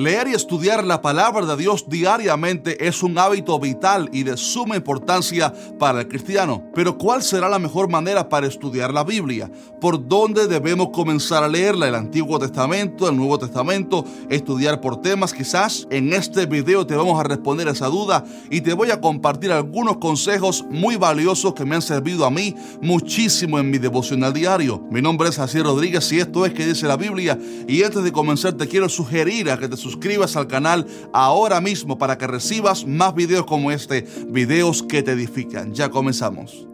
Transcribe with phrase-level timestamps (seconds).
[0.00, 4.74] Leer y estudiar la palabra de Dios diariamente es un hábito vital y de suma
[4.74, 6.64] importancia para el cristiano.
[6.74, 9.50] Pero ¿cuál será la mejor manera para estudiar la Biblia?
[9.78, 11.86] ¿Por dónde debemos comenzar a leerla?
[11.86, 14.06] ¿El Antiguo Testamento, el Nuevo Testamento?
[14.30, 15.86] ¿Estudiar por temas quizás?
[15.90, 19.98] En este video te vamos a responder esa duda y te voy a compartir algunos
[19.98, 24.82] consejos muy valiosos que me han servido a mí muchísimo en mi devocional diario.
[24.90, 27.38] Mi nombre es Jacier Rodríguez y esto es que dice la Biblia
[27.68, 29.89] y antes de comenzar te quiero sugerir a que te suscribas
[30.36, 35.72] al canal ahora mismo para que recibas más videos como este, videos que te edifican.
[35.72, 36.66] Ya comenzamos.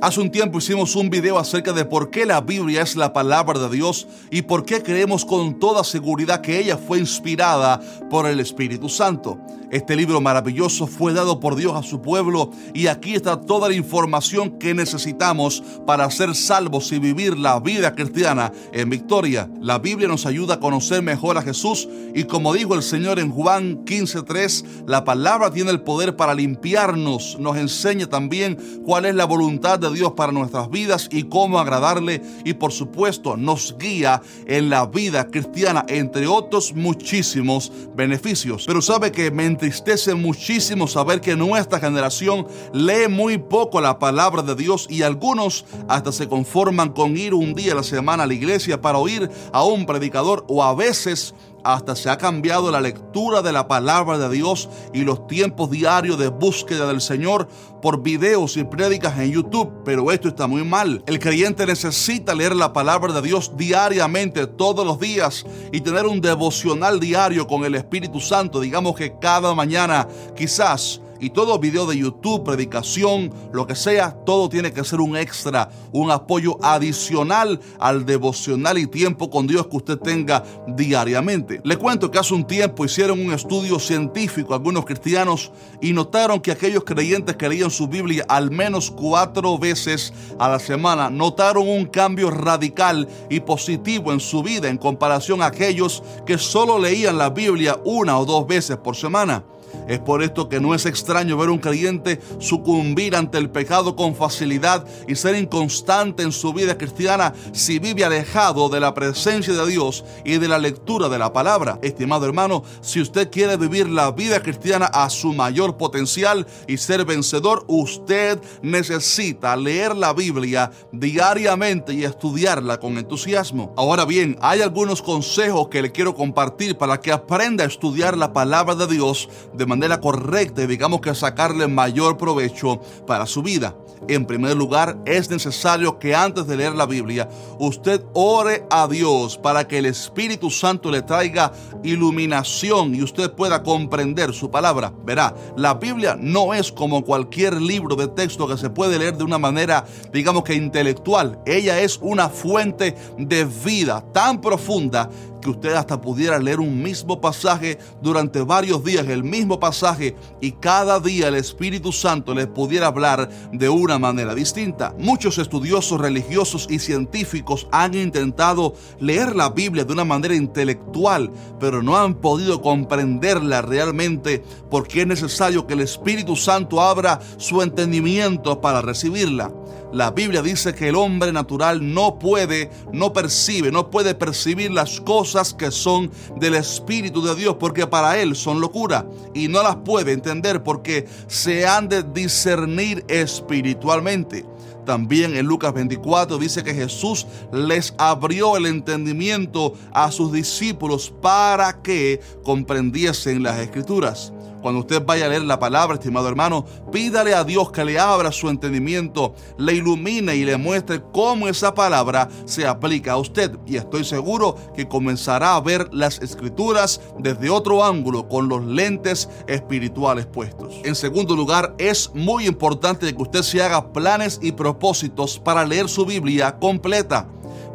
[0.00, 3.58] Hace un tiempo hicimos un video acerca de por qué la Biblia es la palabra
[3.58, 8.38] de Dios y por qué creemos con toda seguridad que ella fue inspirada por el
[8.38, 9.40] Espíritu Santo.
[9.70, 13.74] Este libro maravilloso fue dado por Dios a su pueblo y aquí está toda la
[13.74, 19.50] información que necesitamos para ser salvos y vivir la vida cristiana en victoria.
[19.60, 23.30] La Biblia nos ayuda a conocer mejor a Jesús y como dijo el Señor en
[23.30, 29.26] Juan 15:3, la palabra tiene el poder para limpiarnos, nos enseña también cuál es la
[29.26, 34.70] voluntad de Dios para nuestras vidas y cómo agradarle y por supuesto nos guía en
[34.70, 38.64] la vida cristiana entre otros muchísimos beneficios.
[38.66, 44.42] Pero sabe que me entristece muchísimo saber que nuestra generación lee muy poco la palabra
[44.42, 48.26] de Dios y algunos hasta se conforman con ir un día a la semana a
[48.26, 52.80] la iglesia para oír a un predicador o a veces hasta se ha cambiado la
[52.80, 57.48] lectura de la palabra de Dios y los tiempos diarios de búsqueda del Señor
[57.82, 61.02] por videos y prédicas en YouTube, pero esto está muy mal.
[61.06, 66.20] El creyente necesita leer la palabra de Dios diariamente, todos los días, y tener un
[66.20, 71.98] devocional diario con el Espíritu Santo, digamos que cada mañana, quizás y todo video de
[71.98, 78.06] YouTube, predicación, lo que sea, todo tiene que ser un extra, un apoyo adicional al
[78.06, 81.60] devocional y tiempo con Dios que usted tenga diariamente.
[81.64, 86.52] Le cuento que hace un tiempo hicieron un estudio científico algunos cristianos y notaron que
[86.52, 91.86] aquellos creyentes que leían su Biblia al menos cuatro veces a la semana notaron un
[91.86, 97.30] cambio radical y positivo en su vida en comparación a aquellos que solo leían la
[97.30, 99.44] Biblia una o dos veces por semana.
[99.88, 104.14] Es por esto que no es extraño ver un creyente sucumbir ante el pecado con
[104.14, 109.66] facilidad y ser inconstante en su vida cristiana si vive alejado de la presencia de
[109.66, 111.78] Dios y de la lectura de la palabra.
[111.80, 117.06] Estimado hermano, si usted quiere vivir la vida cristiana a su mayor potencial y ser
[117.06, 123.72] vencedor, usted necesita leer la Biblia diariamente y estudiarla con entusiasmo.
[123.74, 128.34] Ahora bien, hay algunos consejos que le quiero compartir para que aprenda a estudiar la
[128.34, 133.76] palabra de Dios de manera correcta y digamos que sacarle mayor provecho para su vida.
[134.06, 137.28] En primer lugar, es necesario que antes de leer la Biblia,
[137.58, 141.52] usted ore a Dios para que el Espíritu Santo le traiga
[141.82, 144.92] iluminación y usted pueda comprender su palabra.
[145.04, 149.24] Verá, la Biblia no es como cualquier libro de texto que se puede leer de
[149.24, 151.40] una manera, digamos que intelectual.
[151.44, 155.10] Ella es una fuente de vida tan profunda
[155.40, 160.52] que usted hasta pudiera leer un mismo pasaje durante varios días, el mismo pasaje, y
[160.52, 164.94] cada día el Espíritu Santo les pudiera hablar de una manera distinta.
[164.98, 171.82] Muchos estudiosos religiosos y científicos han intentado leer la Biblia de una manera intelectual, pero
[171.82, 178.60] no han podido comprenderla realmente porque es necesario que el Espíritu Santo abra su entendimiento
[178.60, 179.52] para recibirla.
[179.92, 185.00] La Biblia dice que el hombre natural no puede, no percibe, no puede percibir las
[185.00, 189.76] cosas que son del Espíritu de Dios porque para él son locura y no las
[189.76, 194.44] puede entender porque se han de discernir espiritualmente.
[194.86, 201.82] También en Lucas 24 dice que Jesús les abrió el entendimiento a sus discípulos para
[201.82, 204.32] que comprendiesen las escrituras.
[204.62, 208.32] Cuando usted vaya a leer la palabra, estimado hermano, pídale a Dios que le abra
[208.32, 213.56] su entendimiento, le ilumine y le muestre cómo esa palabra se aplica a usted.
[213.66, 219.28] Y estoy seguro que comenzará a ver las escrituras desde otro ángulo, con los lentes
[219.46, 220.74] espirituales puestos.
[220.84, 225.88] En segundo lugar, es muy importante que usted se haga planes y propósitos para leer
[225.88, 227.28] su Biblia completa.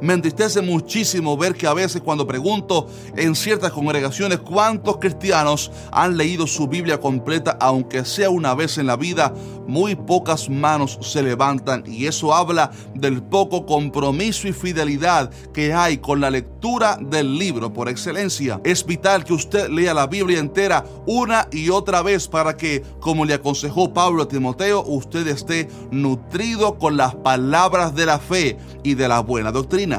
[0.04, 6.18] Me entristece muchísimo ver que a veces cuando pregunto en ciertas congregaciones cuántos cristianos han
[6.18, 9.34] leído su Biblia completa, aunque sea una vez en la vida,
[9.66, 16.00] muy pocas manos se levantan y eso habla del poco compromiso y fidelidad que hay
[16.00, 18.60] con la lectura del libro por excelencia.
[18.66, 23.24] Es vital que usted lea la Biblia entera una y otra vez para que, como
[23.24, 28.96] le aconsejó Pablo a Timoteo, usted esté nutrido con las palabras de la fe y
[28.96, 29.93] de la buena doctrina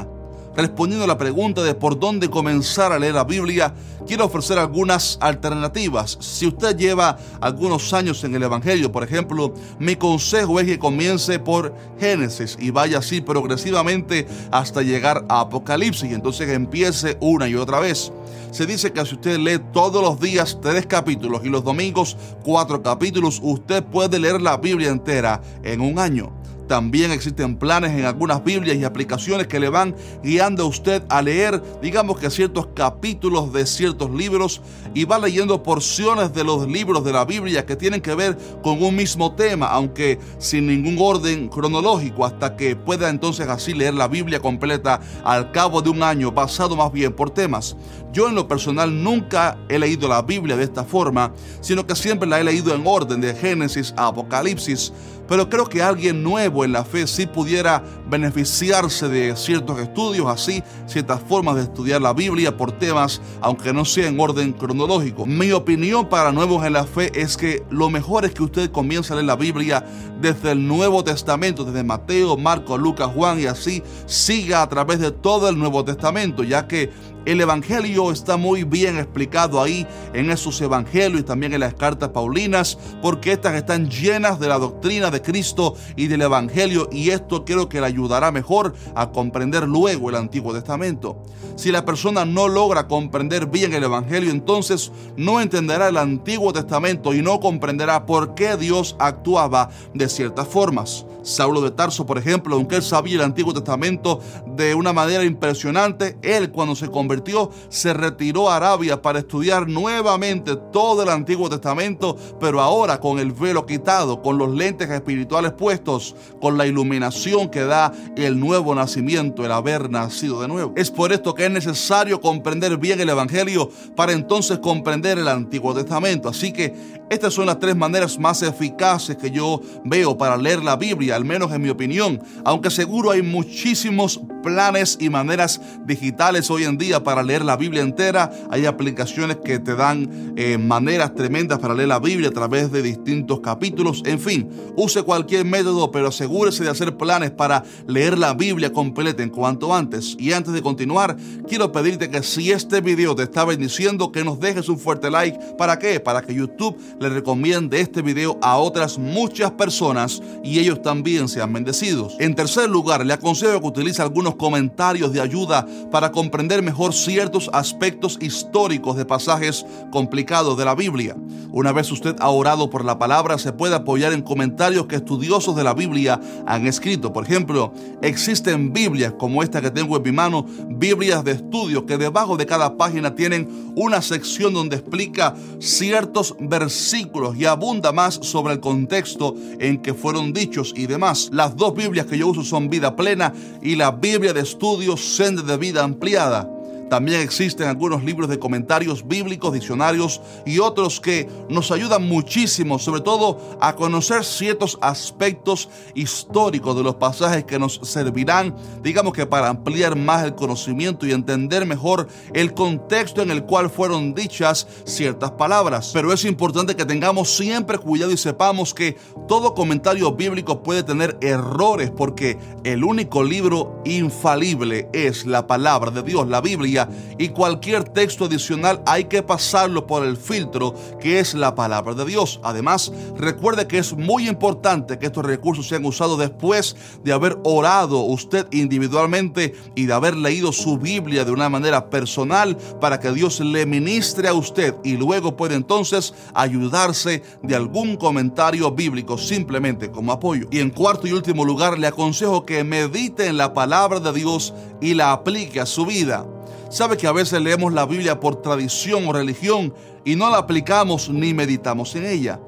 [0.55, 3.73] respondiendo a la pregunta de por dónde comenzar a leer la Biblia,
[4.07, 6.17] quiero ofrecer algunas alternativas.
[6.21, 11.39] Si usted lleva algunos años en el Evangelio, por ejemplo, mi consejo es que comience
[11.39, 17.55] por Génesis y vaya así progresivamente hasta llegar a Apocalipsis y entonces empiece una y
[17.55, 18.11] otra vez.
[18.51, 22.81] Se dice que si usted lee todos los días tres capítulos y los domingos cuatro
[22.81, 26.44] capítulos, usted puede leer la Biblia entera en un año.
[26.67, 31.21] También existen planes en algunas Biblias y aplicaciones que le van guiando a usted a
[31.21, 34.61] leer, digamos que ciertos capítulos de ciertos libros
[34.93, 38.81] y va leyendo porciones de los libros de la Biblia que tienen que ver con
[38.81, 44.07] un mismo tema, aunque sin ningún orden cronológico, hasta que pueda entonces así leer la
[44.07, 47.75] Biblia completa al cabo de un año, basado más bien por temas.
[48.11, 52.27] Yo en lo personal nunca he leído la Biblia de esta forma, sino que siempre
[52.27, 54.93] la he leído en orden de Génesis a Apocalipsis
[55.27, 60.63] pero creo que alguien nuevo en la fe sí pudiera beneficiarse de ciertos estudios, así
[60.85, 65.25] ciertas formas de estudiar la Biblia por temas, aunque no sea en orden cronológico.
[65.25, 69.11] Mi opinión para nuevos en la fe es que lo mejor es que usted comience
[69.11, 69.85] a leer la Biblia
[70.21, 75.11] desde el Nuevo Testamento, desde Mateo, Marcos, Lucas, Juan y así siga a través de
[75.11, 76.89] todo el Nuevo Testamento, ya que
[77.25, 82.09] el Evangelio está muy bien explicado ahí en esos Evangelios y también en las cartas
[82.09, 87.43] Paulinas, porque estas están llenas de la doctrina de Cristo y del Evangelio y esto
[87.43, 91.23] creo que le ayudará mejor a comprender luego el Antiguo Testamento.
[91.55, 97.13] Si la persona no logra comprender bien el Evangelio, entonces no entenderá el Antiguo Testamento
[97.13, 101.05] y no comprenderá por qué Dios actuaba de ciertas formas.
[101.25, 104.21] Saulo de Tarso, por ejemplo, aunque él sabía el Antiguo Testamento
[104.55, 110.55] de una manera impresionante, él cuando se convirtió se retiró a Arabia para estudiar nuevamente
[110.71, 116.15] todo el Antiguo Testamento, pero ahora con el velo quitado, con los lentes espirituales puestos,
[116.39, 120.73] con la iluminación que da el nuevo nacimiento, el haber nacido de nuevo.
[120.75, 125.73] Es por esto que es necesario comprender bien el Evangelio para entonces comprender el Antiguo
[125.73, 126.29] Testamento.
[126.29, 126.73] Así que
[127.09, 131.25] estas son las tres maneras más eficaces que yo veo para leer la Biblia, al
[131.25, 137.03] menos en mi opinión, aunque seguro hay muchísimos planes y maneras digitales hoy en día
[137.03, 138.31] para leer la Biblia entera.
[138.51, 142.83] Hay aplicaciones que te dan eh, maneras tremendas para leer la Biblia a través de
[142.83, 144.03] distintos capítulos.
[144.05, 144.47] En fin,
[144.77, 149.73] use cualquier método, pero asegúrese de hacer planes para leer la Biblia completa en cuanto
[149.73, 150.15] antes.
[150.19, 151.17] Y antes de continuar,
[151.49, 155.39] quiero pedirte que si este video te está bendiciendo, que nos dejes un fuerte like.
[155.57, 155.99] ¿Para qué?
[155.99, 161.51] Para que YouTube le recomiende este video a otras muchas personas y ellos también sean
[161.51, 162.15] bendecidos.
[162.19, 167.49] En tercer lugar, le aconsejo que utilice algunos comentarios de ayuda para comprender mejor ciertos
[167.53, 171.15] aspectos históricos de pasajes complicados de la Biblia.
[171.51, 175.55] Una vez usted ha orado por la palabra, se puede apoyar en comentarios que estudiosos
[175.55, 177.13] de la Biblia han escrito.
[177.13, 181.97] Por ejemplo, existen Biblias como esta que tengo en mi mano, Biblias de estudio que
[181.97, 188.53] debajo de cada página tienen una sección donde explica ciertos versículos y abunda más sobre
[188.53, 191.29] el contexto en que fueron dichos y demás.
[191.31, 195.43] Las dos Biblias que yo uso son Vida Plena y la Biblia de Estudios Sende
[195.43, 196.54] de Vida Ampliada.
[196.89, 203.01] También existen algunos libros de comentarios bíblicos, diccionarios y otros que nos ayudan muchísimo, sobre
[203.01, 209.49] todo a conocer ciertos aspectos históricos de los pasajes que nos servirán, digamos que para
[209.49, 215.31] ampliar más el conocimiento y entender mejor el contexto en el cual fueron dichas ciertas
[215.31, 215.91] palabras.
[215.93, 221.17] Pero es importante que tengamos siempre cuidado y sepamos que todo comentario bíblico puede tener
[221.21, 226.74] errores porque el único libro infalible es la palabra de Dios, la Biblia
[227.17, 232.05] y cualquier texto adicional hay que pasarlo por el filtro que es la palabra de
[232.05, 232.39] Dios.
[232.43, 238.01] Además, recuerde que es muy importante que estos recursos sean usados después de haber orado
[238.01, 243.39] usted individualmente y de haber leído su Biblia de una manera personal para que Dios
[243.39, 250.11] le ministre a usted y luego puede entonces ayudarse de algún comentario bíblico simplemente como
[250.11, 250.47] apoyo.
[250.51, 254.53] Y en cuarto y último lugar, le aconsejo que medite en la palabra de Dios
[254.81, 256.25] y la aplique a su vida.
[256.69, 261.09] Sabe que a veces leemos la Biblia por tradición o religión y no la aplicamos
[261.09, 262.39] ni meditamos en ella.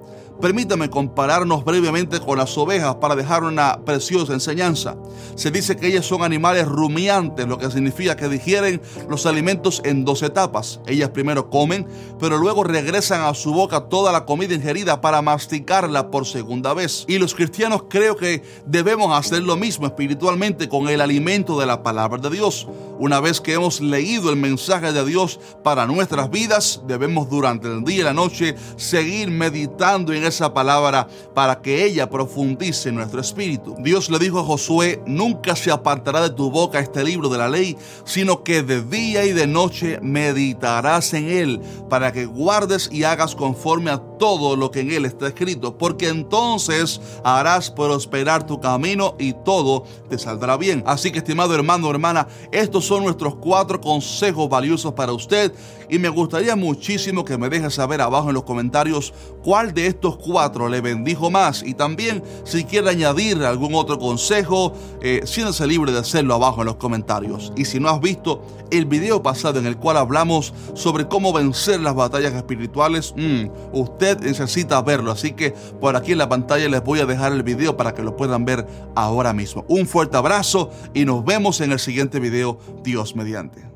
[0.42, 4.96] Permítame compararnos brevemente con las ovejas para dejar una preciosa enseñanza.
[5.34, 8.80] Se dice que ellas son animales rumiantes, lo que significa que digieren
[9.10, 10.80] los alimentos en dos etapas.
[10.86, 11.88] Ellas primero comen,
[12.20, 17.06] pero luego regresan a su boca toda la comida ingerida para masticarla por segunda vez.
[17.08, 21.82] Y los cristianos creo que debemos hacer lo mismo espiritualmente con el alimento de la
[21.82, 22.68] palabra de Dios.
[23.00, 27.84] Una vez que hemos leído el mensaje de Dios para nuestras vidas, debemos durante el
[27.84, 33.22] día y la noche seguir meditando en esa palabra para que ella profundice en nuestro
[33.22, 33.76] espíritu.
[33.80, 37.50] Dios le dijo a Josué, nunca se apartará de tu boca este libro de la
[37.50, 43.04] ley, sino que de día y de noche meditarás en él, para que guardes y
[43.04, 48.60] hagas conforme a todo lo que en él está escrito, porque entonces harás prosperar tu
[48.60, 50.84] camino y todo te saldrá bien.
[50.86, 55.54] Así que, estimado hermano hermana, estos son nuestros cuatro consejos valiosos para usted
[55.90, 60.17] y me gustaría muchísimo que me deje saber abajo en los comentarios cuál de estos
[60.18, 65.92] cuatro le bendijo más y también si quiere añadir algún otro consejo, eh, siéntese libre
[65.92, 67.54] de hacerlo abajo en los comentarios.
[67.56, 71.80] Y si no has visto el video pasado en el cual hablamos sobre cómo vencer
[71.80, 75.12] las batallas espirituales, mm, usted necesita verlo.
[75.12, 78.04] Así que por aquí en la pantalla les voy a dejar el video para que
[78.04, 79.66] lo puedan ver ahora mismo.
[79.68, 83.67] Un fuerte abrazo y nos vemos en el siguiente video, Dios mediante.